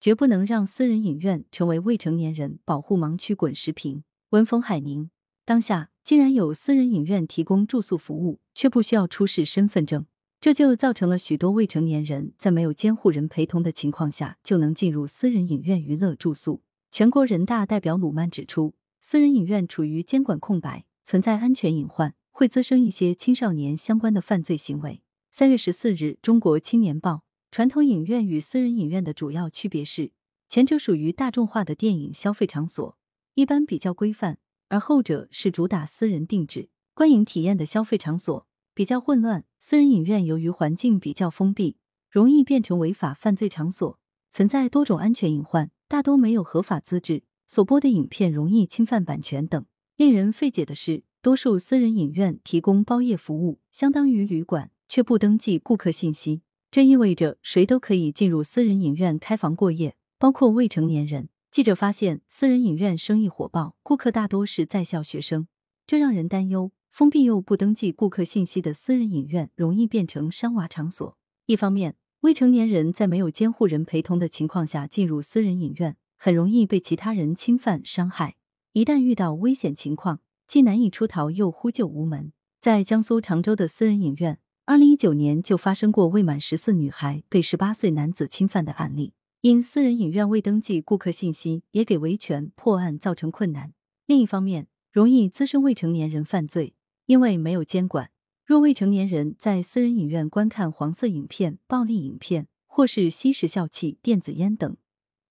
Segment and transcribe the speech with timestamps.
[0.00, 4.04] 绝不能让私人影院成为未成年人保护盲区滚石屏。
[4.30, 5.10] 文峰海宁，
[5.44, 10.06] 当下竟然有私人影院提供住宿服务，却不需要出示身份证，
[10.40, 16.62] 这就造成了许多未成年人在没有监护人陪同的情况下就能进入私人影院娱乐住宿。
[16.92, 25.02] 全国人大代表鲁曼指出，私人影院处于监管空白，存在安全隐患，会滋生一些青少年相关的犯罪行为。
[25.30, 27.12] 三月十四日，《中国青年报》：
[27.50, 30.12] 传统影院与私人影院的主要区别是，
[30.48, 32.98] 前者属于大众化的电影消费场所。
[33.34, 34.38] 一般比较规范，
[34.68, 39.44] 而后者是主打私人定制观影体验的消费场所，比较混乱。
[39.58, 41.78] 私人影院由于环境比较封闭，
[42.10, 43.98] 容易变成违法犯罪场所，
[44.30, 49.64] 存在多种安全隐患，大多没有合法资质，所播的影片容易侵犯版权等。
[49.96, 61.30] 令人费解的是，多数私人影院提供包夜服务，相当于旅馆，却不登记顾客信息，这意味着谁都可以进入私人影院开房过夜，包括未成年人。
[61.50, 65.48] 记者发现，私人影院生意火爆，顾客大多是在校学生，
[65.86, 66.70] 这让人担忧。
[66.90, 71.16] 封闭又不登记顾客信息的私人影院，容易变成伤娃场所。
[71.46, 78.36] 一方面，未成年人在没有监护人陪同的情况下进入私人影院，很容易被其他人侵犯伤害。
[78.74, 82.32] 一旦遇到危险情况，既难以出逃，又呼救无门。
[82.60, 84.38] 在江苏常州的私人影院，
[84.68, 89.14] 二零一九年就发生过未满十四女孩被十八岁男子侵犯的案例。
[89.40, 93.72] 因私人影院未登记顾客信息，也给维权破案造成困难。
[94.04, 96.74] 另一方面，容易滋生未成年人犯罪，
[97.06, 98.10] 因为没有监管。
[98.44, 104.76] 若未成年人在私人影院观看黄色影片、暴力影片，或是吸食笑气、电子烟等，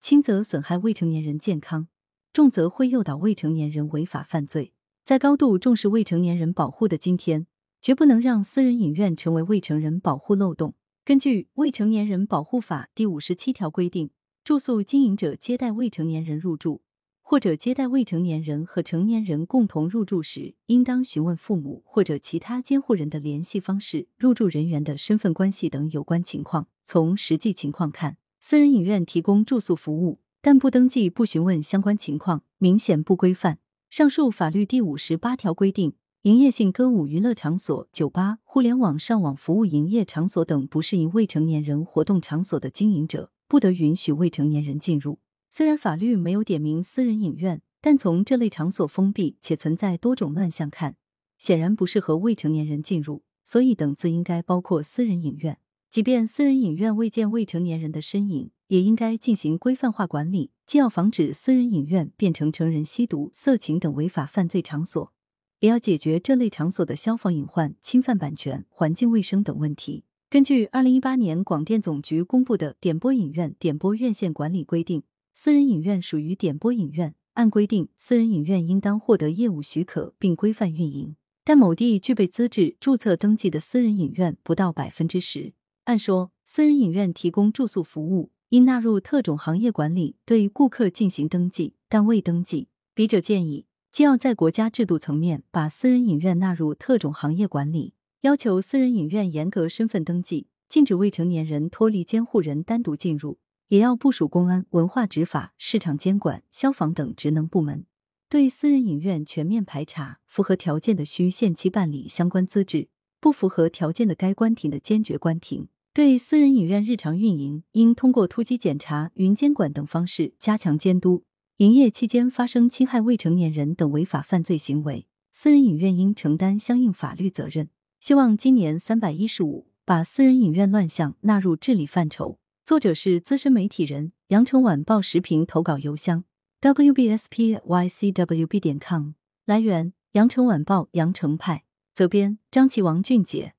[0.02, 1.88] 轻则损害未成年人健康，
[2.34, 4.74] 重则会诱导未成年人违法犯罪。
[5.06, 7.46] 在高度重视未成年人保护的今天，
[7.88, 10.74] 绝不能让私人影院成为未成人保护漏洞。
[11.06, 14.10] 根据《未成年人保护法》第五十七条规定，
[14.44, 16.82] 住宿经营者接待未成年人入住，
[17.22, 26.68] 或者接待未成年人和成年人共同入住时，应当询问父母或者其他监护人的联系方式、入住人员的身份关系等有关情况。
[26.84, 33.60] 从实际情况看，私人影院提供住宿服务，但不登记、不询问相关情况，明显不规范。
[33.90, 35.94] 上述法律第五十八条规定。
[36.28, 45.20] 营业性歌舞娱乐场所、酒吧、互联网上网服务营业场所等不适宜未成年人活动场所的经营者，不得允许未成年人进入。
[45.50, 50.98] 虽然法律没有点名私人影院，但从这类场所封闭且存在多种乱象看，
[51.40, 53.24] 显然不适合未成年人进入。
[53.46, 55.60] 所以，等字应该包括私人影院。
[55.90, 65.14] 即便私人影院未见未成年人的身影，也应该进行规范化管理，既要防止私人影院变成成人吸毒、色情等违法犯罪场所。
[65.60, 70.04] 也要解决这类场所的消防隐患、侵犯版权、环境卫生等问题。
[70.30, 75.02] 根据二零一八年广电总局公布的《点播影院点播院线管理规定》，
[75.34, 81.16] 私人影院属于点播影院，按规定，私人影院应当获得业务许可并规范运营。
[81.44, 85.54] 但某地具备资质、注册登记的私人影院不到百分之十。
[85.86, 92.68] 按说，私人影院提供住宿服务应纳入特种行业管理，对顾客进行登记，但未登记。
[92.94, 93.67] 笔者建议。
[93.98, 107.88] 既要在国家制度层面把私人影院纳入特种行业管理，要求私人影院严格身份登记，禁止未成年人脱离监护人单独进入；也要部署公安、文化执法、市场监管、消防等职能部门，
[108.30, 115.70] 对私人影院全面排查，符合条件的需限期办理相关资质，不符合条件的该关停的坚决关停。
[115.92, 121.24] 对私人影院日常运营，应通过突击检查、云监管等方式加强监督。
[121.58, 127.70] 营业期间发生侵害未成年人等违法犯罪行为，私人影院应承担相应法律责任。
[128.00, 132.38] 希望今年三百一十五把私人影院乱象纳入治理范畴。
[132.64, 136.26] 作者是资深媒体人，羊城晚报时评投稿邮箱
[136.62, 139.14] wbspycwb 点 com。
[139.48, 141.64] 来源：羊城晚报羊城派。
[141.96, 143.56] 责编：张琪、王俊杰。